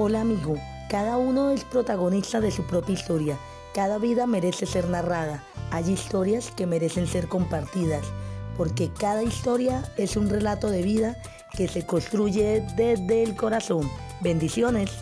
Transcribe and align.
Hola 0.00 0.20
amigo, 0.20 0.54
cada 0.88 1.16
uno 1.16 1.50
es 1.50 1.64
protagonista 1.64 2.40
de 2.40 2.52
su 2.52 2.64
propia 2.64 2.92
historia. 2.92 3.36
Cada 3.74 3.98
vida 3.98 4.28
merece 4.28 4.64
ser 4.64 4.88
narrada. 4.88 5.42
Hay 5.72 5.90
historias 5.90 6.52
que 6.52 6.68
merecen 6.68 7.08
ser 7.08 7.26
compartidas, 7.26 8.04
porque 8.56 8.92
cada 8.96 9.24
historia 9.24 9.82
es 9.96 10.16
un 10.16 10.30
relato 10.30 10.70
de 10.70 10.82
vida 10.82 11.16
que 11.56 11.66
se 11.66 11.84
construye 11.84 12.64
desde 12.76 13.24
el 13.24 13.34
corazón. 13.34 13.90
Bendiciones. 14.20 14.92